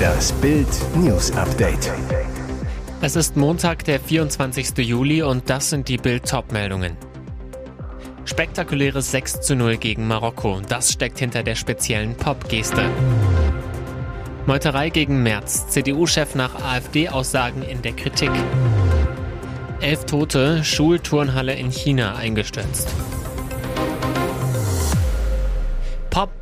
[0.00, 1.90] Das Bild News Update.
[3.00, 4.78] Es ist Montag, der 24.
[4.78, 6.96] Juli und das sind die Bild meldungen
[8.24, 10.60] Spektakuläres 6 zu 0 gegen Marokko.
[10.68, 12.82] Das steckt hinter der speziellen Pop-Geste.
[14.46, 15.66] Meuterei gegen Merz.
[15.68, 18.30] CDU-Chef nach AfD-Aussagen in der Kritik.
[19.80, 22.88] Elf Tote, Schulturnhalle in China eingestürzt.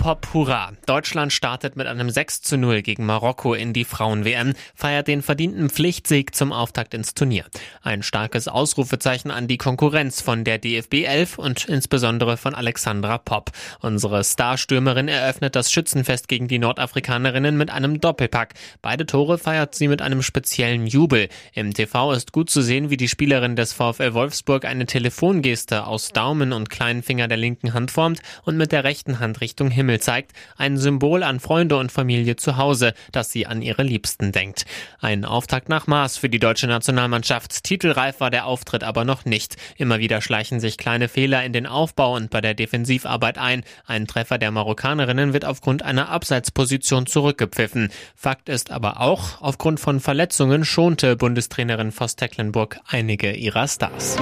[0.00, 0.72] Pop, Pop, Hurra.
[0.86, 5.68] Deutschland startet mit einem 6 zu 0 gegen Marokko in die Frauen-WM, feiert den verdienten
[5.68, 7.44] Pflichtsieg zum Auftakt ins Turnier.
[7.82, 13.50] Ein starkes Ausrufezeichen an die Konkurrenz von der DFB 11 und insbesondere von Alexandra Popp.
[13.80, 18.54] Unsere Starstürmerin eröffnet das Schützenfest gegen die Nordafrikanerinnen mit einem Doppelpack.
[18.80, 21.28] Beide Tore feiert sie mit einem speziellen Jubel.
[21.52, 26.08] Im TV ist gut zu sehen, wie die Spielerin des VfL Wolfsburg eine Telefongeste aus
[26.08, 29.70] Daumen und kleinen Finger der linken Hand formt und mit der rechten Hand Richtung Richtung
[29.90, 34.30] Himmel zeigt, ein Symbol an Freunde und Familie zu Hause, dass sie an ihre Liebsten
[34.30, 34.64] denkt.
[35.00, 37.64] Ein Auftakt nach Maß für die deutsche Nationalmannschaft.
[37.64, 39.56] Titelreif war der Auftritt aber noch nicht.
[39.76, 43.64] Immer wieder schleichen sich kleine Fehler in den Aufbau und bei der Defensivarbeit ein.
[43.84, 47.90] Ein Treffer der Marokkanerinnen wird aufgrund einer Abseitsposition zurückgepfiffen.
[48.14, 54.16] Fakt ist aber auch, aufgrund von Verletzungen schonte Bundestrainerin Voss Tecklenburg einige ihrer Stars.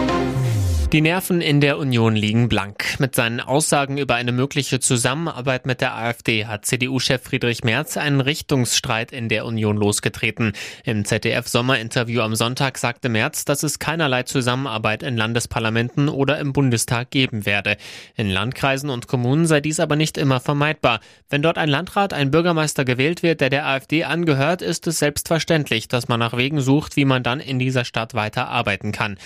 [0.90, 2.98] Die Nerven in der Union liegen blank.
[2.98, 8.22] Mit seinen Aussagen über eine mögliche Zusammenarbeit mit der AfD hat CDU-Chef Friedrich Merz einen
[8.22, 10.54] Richtungsstreit in der Union losgetreten.
[10.84, 17.10] Im ZDF-Sommerinterview am Sonntag sagte Merz, dass es keinerlei Zusammenarbeit in Landesparlamenten oder im Bundestag
[17.10, 17.76] geben werde.
[18.16, 21.00] In Landkreisen und Kommunen sei dies aber nicht immer vermeidbar.
[21.28, 25.88] Wenn dort ein Landrat, ein Bürgermeister gewählt wird, der der AfD angehört, ist es selbstverständlich,
[25.88, 29.18] dass man nach Wegen sucht, wie man dann in dieser Stadt weiter arbeiten kann.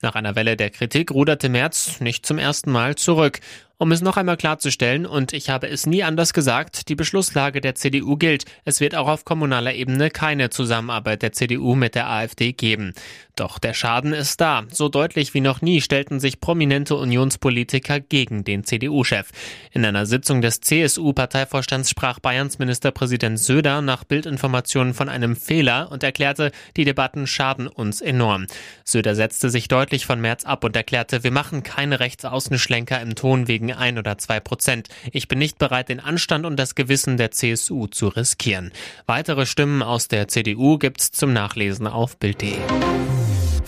[0.00, 3.40] Nach einer Welle der Kritik ruderte Merz nicht zum ersten Mal zurück.
[3.78, 7.76] Um es noch einmal klarzustellen, und ich habe es nie anders gesagt, die Beschlusslage der
[7.76, 8.44] CDU gilt.
[8.64, 12.92] Es wird auch auf kommunaler Ebene keine Zusammenarbeit der CDU mit der AfD geben.
[13.38, 14.64] Doch der Schaden ist da.
[14.68, 19.28] So deutlich wie noch nie stellten sich prominente Unionspolitiker gegen den CDU-Chef.
[19.70, 26.02] In einer Sitzung des CSU-Parteivorstands sprach Bayerns Ministerpräsident Söder nach Bildinformationen von einem Fehler und
[26.02, 28.48] erklärte, die Debatten schaden uns enorm.
[28.82, 33.46] Söder setzte sich deutlich von März ab und erklärte, wir machen keine Rechtsaußenschlenker im Ton
[33.46, 34.88] wegen ein oder zwei Prozent.
[35.12, 38.72] Ich bin nicht bereit, den Anstand und das Gewissen der CSU zu riskieren.
[39.06, 42.56] Weitere Stimmen aus der CDU gibt's zum Nachlesen auf Bild.de.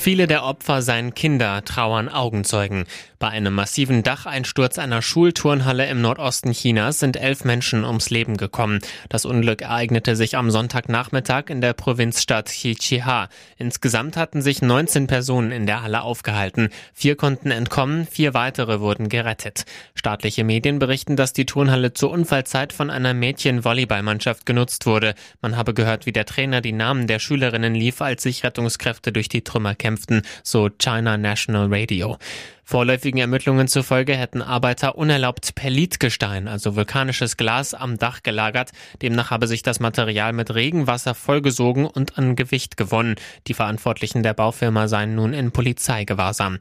[0.00, 2.86] Viele der Opfer seien Kinder, trauern Augenzeugen.
[3.18, 8.78] Bei einem massiven Dacheinsturz einer Schulturnhalle im Nordosten Chinas sind elf Menschen ums Leben gekommen.
[9.10, 13.28] Das Unglück ereignete sich am Sonntagnachmittag in der Provinzstadt Xichiha.
[13.58, 16.70] Insgesamt hatten sich 19 Personen in der Halle aufgehalten.
[16.94, 19.66] Vier konnten entkommen, vier weitere wurden gerettet.
[19.94, 25.14] Staatliche Medien berichten, dass die Turnhalle zur Unfallzeit von einer Mädchen-Volleyballmannschaft genutzt wurde.
[25.42, 29.28] Man habe gehört, wie der Trainer die Namen der Schülerinnen lief, als sich Rettungskräfte durch
[29.28, 32.16] die Trümmer kämpften kämpften, so China National Radio.
[32.62, 38.70] Vorläufigen Ermittlungen zufolge hätten Arbeiter unerlaubt Perlitgestein, also vulkanisches Glas, am Dach gelagert.
[39.02, 43.16] Demnach habe sich das Material mit Regenwasser vollgesogen und an Gewicht gewonnen.
[43.48, 46.58] Die Verantwortlichen der Baufirma seien nun in Polizeigewahrsam.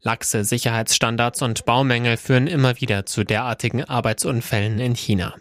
[0.00, 5.34] Laxe Sicherheitsstandards und Baumängel führen immer wieder zu derartigen Arbeitsunfällen in China.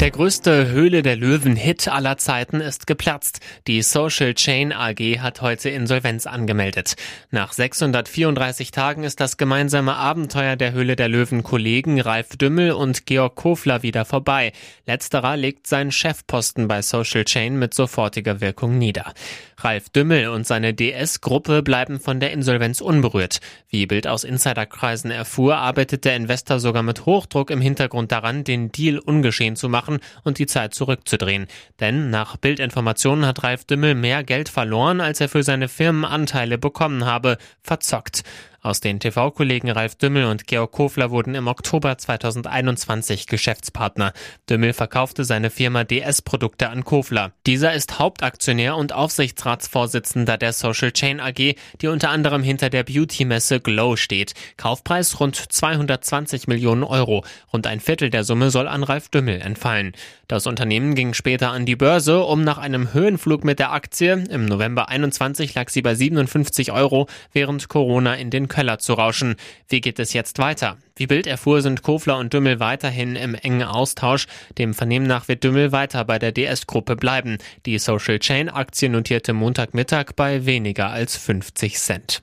[0.00, 3.40] Der größte Höhle der Löwen-Hit aller Zeiten ist geplatzt.
[3.66, 6.96] Die Social Chain AG hat heute Insolvenz angemeldet.
[7.30, 13.36] Nach 634 Tagen ist das gemeinsame Abenteuer der Höhle der Löwen-Kollegen Ralf Dümmel und Georg
[13.36, 14.52] Kofler wieder vorbei.
[14.84, 19.14] Letzterer legt seinen Chefposten bei Social Chain mit sofortiger Wirkung nieder.
[19.58, 23.40] Ralf Dümmel und seine DS-Gruppe bleiben von der Insolvenz unberührt.
[23.70, 28.70] Wie Bild aus Insiderkreisen erfuhr, arbeitet der Investor sogar mit Hochdruck im Hintergrund daran, den
[28.70, 31.46] Deal ungeschehen zu machen machen und die Zeit zurückzudrehen.
[31.80, 37.04] Denn nach Bildinformationen hat Ralf Dümmel mehr Geld verloren, als er für seine Firmenanteile bekommen
[37.04, 37.38] habe.
[37.62, 38.22] Verzockt.
[38.62, 44.12] Aus den TV-Kollegen Ralf Dümmel und Georg Kofler wurden im Oktober 2021 Geschäftspartner.
[44.48, 47.32] Dümmel verkaufte seine Firma DS-Produkte an Kofler.
[47.46, 53.60] Dieser ist Hauptaktionär und Aufsichtsratsvorsitzender der Social Chain AG, die unter anderem hinter der Beauty-Messe
[53.60, 54.34] Glow steht.
[54.56, 57.24] Kaufpreis rund 220 Millionen Euro.
[57.52, 59.92] Rund ein Viertel der Summe soll an Ralf Dümmel entfallen.
[60.28, 64.46] Das Unternehmen ging später an die Börse, um nach einem Höhenflug mit der Aktie, im
[64.46, 69.36] November 21 lag sie bei 57 Euro, während Corona in den Keller zu rauschen.
[69.68, 70.78] Wie geht es jetzt weiter?
[70.96, 74.26] Wie Bild erfuhr, sind Kofler und Dümmel weiterhin im engen Austausch.
[74.56, 77.36] Dem Vernehmen nach wird Dümmel weiter bei der DS-Gruppe bleiben.
[77.66, 82.22] Die Social Chain Aktie notierte Montagmittag bei weniger als 50 Cent.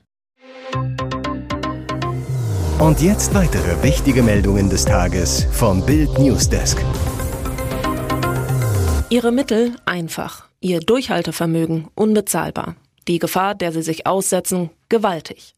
[2.80, 6.84] Und jetzt weitere wichtige Meldungen des Tages vom Bild Newsdesk.
[9.08, 12.74] Ihre Mittel einfach, ihr Durchhaltevermögen unbezahlbar,
[13.06, 15.53] die Gefahr, der sie sich aussetzen, gewaltig.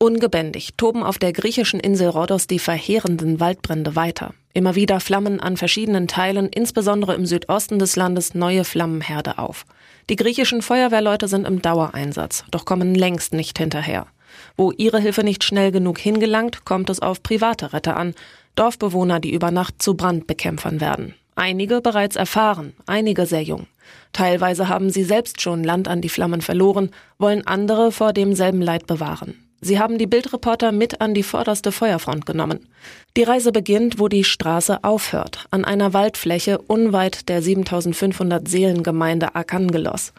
[0.00, 4.32] Ungebändigt toben auf der griechischen Insel Rhodos die verheerenden Waldbrände weiter.
[4.54, 9.66] Immer wieder flammen an verschiedenen Teilen, insbesondere im Südosten des Landes, neue Flammenherde auf.
[10.08, 14.06] Die griechischen Feuerwehrleute sind im Dauereinsatz, doch kommen längst nicht hinterher.
[14.56, 18.14] Wo ihre Hilfe nicht schnell genug hingelangt, kommt es auf private Retter an,
[18.54, 21.16] Dorfbewohner, die über Nacht zu Brandbekämpfern werden.
[21.34, 23.66] Einige bereits erfahren, einige sehr jung.
[24.12, 28.86] Teilweise haben sie selbst schon Land an die Flammen verloren, wollen andere vor demselben Leid
[28.86, 29.47] bewahren.
[29.60, 32.68] Sie haben die Bildreporter mit an die vorderste Feuerfront genommen.
[33.16, 40.12] Die Reise beginnt, wo die Straße aufhört, an einer Waldfläche unweit der 7500 Seelengemeinde Arkangelos.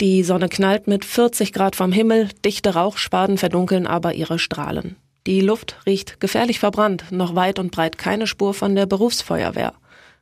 [0.00, 4.96] Die Sonne knallt mit 40 Grad vom Himmel, dichte Rauchspaden verdunkeln aber ihre Strahlen.
[5.26, 9.74] Die Luft riecht gefährlich verbrannt, noch weit und breit keine Spur von der Berufsfeuerwehr.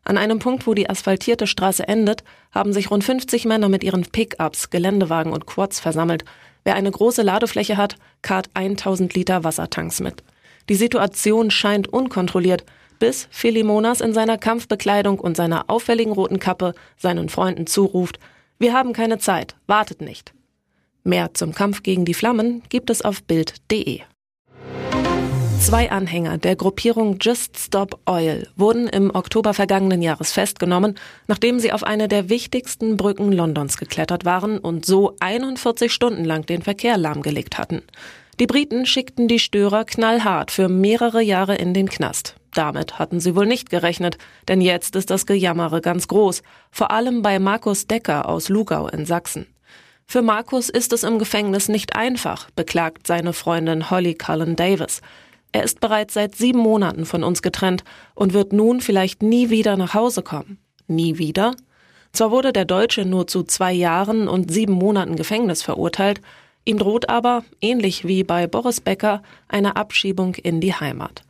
[0.04, 4.02] An einem Punkt, wo die asphaltierte Straße endet, haben sich rund 50 Männer mit ihren
[4.02, 6.24] Pickups, Geländewagen und Quads versammelt.
[6.64, 10.22] Wer eine große Ladefläche hat, karrt 1000 Liter Wassertanks mit.
[10.68, 12.64] Die Situation scheint unkontrolliert,
[12.98, 18.18] bis Philimonas in seiner Kampfbekleidung und seiner auffälligen roten Kappe seinen Freunden zuruft,
[18.60, 20.34] wir haben keine Zeit, wartet nicht.
[21.02, 24.02] Mehr zum Kampf gegen die Flammen gibt es auf Bild.de.
[25.60, 30.96] Zwei Anhänger der Gruppierung Just Stop Oil wurden im Oktober vergangenen Jahres festgenommen,
[31.26, 36.46] nachdem sie auf eine der wichtigsten Brücken Londons geklettert waren und so 41 Stunden lang
[36.46, 37.82] den Verkehr lahmgelegt hatten.
[38.40, 42.36] Die Briten schickten die Störer knallhart für mehrere Jahre in den Knast.
[42.54, 44.16] Damit hatten sie wohl nicht gerechnet,
[44.48, 49.04] denn jetzt ist das Gejammere ganz groß, vor allem bei Markus Decker aus Lugau in
[49.04, 49.46] Sachsen.
[50.06, 55.02] Für Markus ist es im Gefängnis nicht einfach, beklagt seine Freundin Holly Cullen Davis.
[55.52, 59.76] Er ist bereits seit sieben Monaten von uns getrennt und wird nun vielleicht nie wieder
[59.76, 60.58] nach Hause kommen.
[60.86, 61.54] Nie wieder?
[62.12, 66.20] Zwar wurde der Deutsche nur zu zwei Jahren und sieben Monaten Gefängnis verurteilt,
[66.64, 71.22] ihm droht aber, ähnlich wie bei Boris Becker, eine Abschiebung in die Heimat.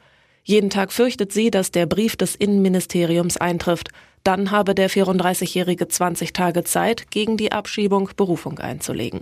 [0.43, 3.91] Jeden Tag fürchtet sie, dass der Brief des Innenministeriums eintrifft.
[4.25, 9.21] Dann habe der 34-Jährige 20 Tage Zeit, gegen die Abschiebung Berufung einzulegen.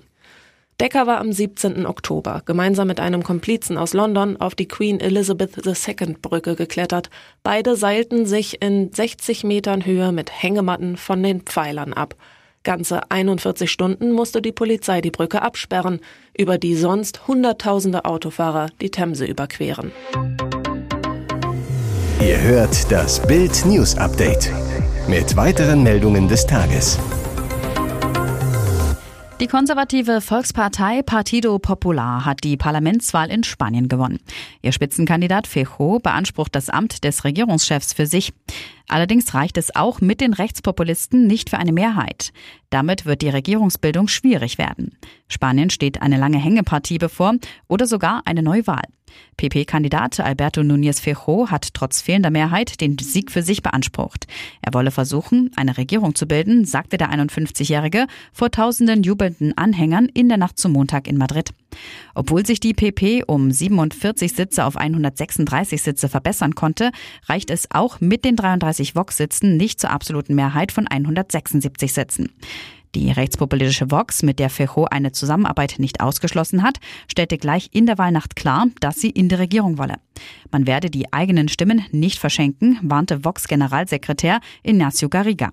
[0.81, 1.87] Decker war am 17.
[1.87, 7.11] Oktober gemeinsam mit einem Komplizen aus London auf die Queen Elizabeth II Brücke geklettert.
[7.43, 12.15] Beide seilten sich in 60 Metern Höhe mit Hängematten von den Pfeilern ab.
[12.63, 15.99] Ganze 41 Stunden musste die Polizei die Brücke absperren,
[16.37, 19.91] über die sonst Hunderttausende Autofahrer die Themse überqueren.
[22.21, 24.53] Ihr hört das Bild News Update
[25.09, 26.99] mit weiteren Meldungen des Tages.
[29.41, 34.19] Die konservative Volkspartei Partido Popular hat die Parlamentswahl in Spanien gewonnen.
[34.63, 38.33] Ihr Spitzenkandidat Fejo beansprucht das Amt des Regierungschefs für sich.
[38.89, 42.33] Allerdings reicht es auch mit den Rechtspopulisten nicht für eine Mehrheit.
[42.71, 44.99] Damit wird die Regierungsbildung schwierig werden.
[45.29, 47.35] Spanien steht eine lange Hängepartie bevor
[47.69, 48.83] oder sogar eine Neuwahl.
[49.37, 54.27] PP-Kandidat Alberto Núñez Fejo hat trotz fehlender Mehrheit den Sieg für sich beansprucht.
[54.63, 60.29] Er wolle versuchen, eine Regierung zu bilden, sagte der 51-Jährige vor tausenden jubelnden Anhängern in
[60.29, 61.51] der Nacht zum Montag in Madrid.
[62.15, 66.91] Obwohl sich die PP um 47 Sitze auf 136 Sitze verbessern konnte,
[67.27, 72.31] reicht es auch mit den 33 Vox-Sitzen nicht zur absoluten Mehrheit von 176 Sitzen.
[72.95, 76.79] Die rechtspopulistische Vox, mit der Fejo eine Zusammenarbeit nicht ausgeschlossen hat,
[77.11, 79.97] stellte gleich in der Wahlnacht klar, dass sie in die Regierung wolle.
[80.51, 85.51] Man werde die eigenen Stimmen nicht verschenken, warnte Vox-Generalsekretär Ignacio Garriga.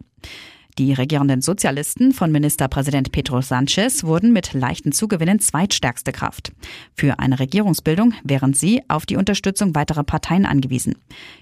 [0.78, 6.52] Die regierenden Sozialisten von Ministerpräsident Pedro Sanchez wurden mit leichten Zugewinnen zweitstärkste Kraft.
[6.94, 10.96] Für eine Regierungsbildung wären sie auf die Unterstützung weiterer Parteien angewiesen.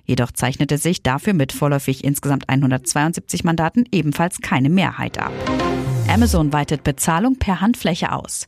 [0.05, 5.33] Jedoch zeichnete sich dafür mit vorläufig insgesamt 172 Mandaten ebenfalls keine Mehrheit ab.
[6.07, 8.45] Amazon weitet Bezahlung per Handfläche aus.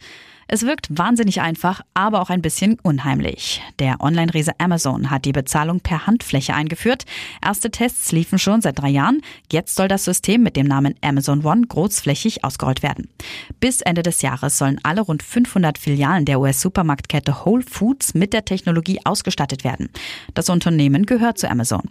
[0.48, 3.64] Es wirkt wahnsinnig einfach, aber auch ein bisschen unheimlich.
[3.80, 7.06] Der Online-Riese Amazon hat die Bezahlung per Handfläche eingeführt.
[7.44, 9.22] Erste Tests liefen schon seit drei Jahren.
[9.52, 13.10] Jetzt soll das System mit dem Namen Amazon One großflächig ausgerollt werden.
[13.60, 18.46] Bis Ende des Jahres sollen alle rund 500 Filialen der US-Supermarktkette Whole Foods mit der
[18.46, 19.90] Technologie ausgestattet werden.
[20.36, 21.90] Das Unternehmen gehört zu Amazon.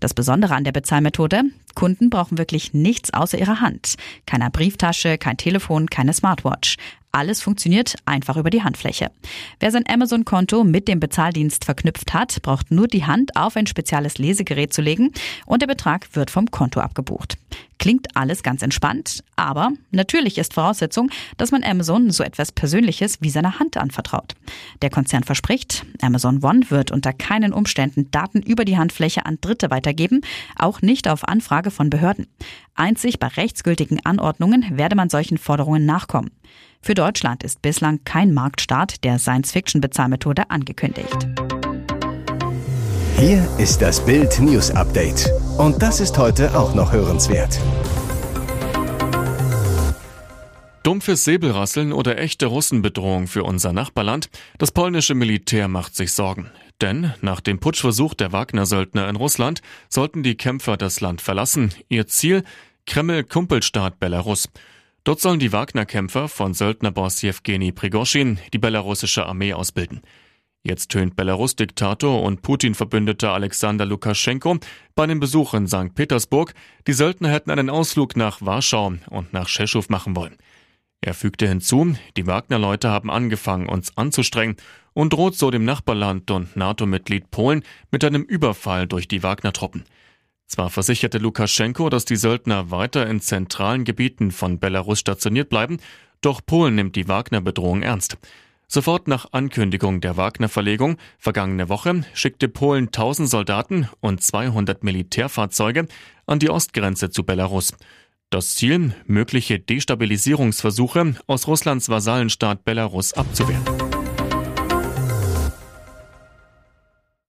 [0.00, 1.42] Das Besondere an der Bezahlmethode,
[1.74, 3.94] Kunden brauchen wirklich nichts außer ihrer Hand.
[4.26, 6.76] Keine Brieftasche, kein Telefon, keine Smartwatch.
[7.12, 9.10] Alles funktioniert einfach über die Handfläche.
[9.58, 14.18] Wer sein Amazon-Konto mit dem Bezahldienst verknüpft hat, braucht nur die Hand auf ein spezielles
[14.18, 15.12] Lesegerät zu legen
[15.44, 17.36] und der Betrag wird vom Konto abgebucht.
[17.80, 23.30] Klingt alles ganz entspannt, aber natürlich ist Voraussetzung, dass man Amazon so etwas Persönliches wie
[23.30, 24.34] seine Hand anvertraut.
[24.82, 29.70] Der Konzern verspricht, Amazon One wird unter keinen Umständen Daten über die Handfläche an Dritte
[29.70, 30.20] weitergeben,
[30.56, 32.26] auch nicht auf Anfrage von Behörden.
[32.74, 36.30] Einzig bei rechtsgültigen Anordnungen werde man solchen Forderungen nachkommen.
[36.82, 41.28] Für Deutschland ist bislang kein Marktstart der Science-Fiction-Bezahlmethode angekündigt.
[43.18, 45.30] Hier ist das Bild News Update.
[45.58, 47.60] Und das ist heute auch noch hörenswert.
[50.82, 54.30] Dumpfes Säbelrasseln oder echte Russenbedrohung für unser Nachbarland?
[54.56, 56.50] Das polnische Militär macht sich Sorgen.
[56.80, 59.60] Denn nach dem Putschversuch der Wagner-Söldner in Russland
[59.90, 61.74] sollten die Kämpfer das Land verlassen.
[61.90, 62.42] Ihr Ziel?
[62.86, 64.48] Kreml-Kumpelstaat Belarus.
[65.04, 70.02] Dort sollen die Wagner-Kämpfer von Söldnerboss Jewgeni Prigoschin die belarussische Armee ausbilden.
[70.62, 74.58] Jetzt tönt Belarus-Diktator und Putin-Verbündeter Alexander Lukaschenko
[74.94, 75.94] bei einem Besuch in St.
[75.94, 76.52] Petersburg,
[76.86, 80.36] die Söldner hätten einen Ausflug nach Warschau und nach Tschechow machen wollen.
[81.00, 84.56] Er fügte hinzu, die Wagner-Leute haben angefangen, uns anzustrengen
[84.92, 89.84] und droht so dem Nachbarland und NATO-Mitglied Polen mit einem Überfall durch die Wagner-Truppen.
[90.50, 95.78] Zwar versicherte Lukaschenko, dass die Söldner weiter in zentralen Gebieten von Belarus stationiert bleiben,
[96.22, 98.18] doch Polen nimmt die Wagner-Bedrohung ernst.
[98.66, 105.86] Sofort nach Ankündigung der Wagner-Verlegung vergangene Woche schickte Polen 1000 Soldaten und 200 Militärfahrzeuge
[106.26, 107.72] an die Ostgrenze zu Belarus.
[108.28, 113.79] Das Ziel, mögliche Destabilisierungsversuche aus Russlands Vasallenstaat Belarus abzuwehren.